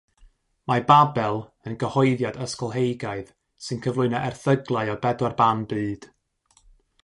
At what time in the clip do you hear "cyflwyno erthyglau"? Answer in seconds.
3.87-4.93